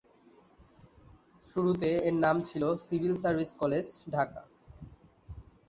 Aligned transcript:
শুরুতে 1.47 1.89
এর 2.07 2.15
নাম 2.23 2.37
ছিল 2.41 2.63
সিভিল 2.85 3.13
সার্ভিস 3.15 3.51
কলেজ, 3.61 3.85
ঢাকা। 4.13 4.41